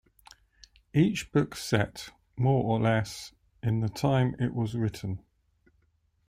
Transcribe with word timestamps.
Each 0.95 1.31
book 1.31 1.55
set, 1.55 2.09
more 2.35 2.63
or 2.63 2.79
less, 2.81 3.33
in 3.61 3.81
the 3.81 3.87
time 3.87 4.35
it 4.39 4.51
was 4.55 4.73
written. 4.73 5.23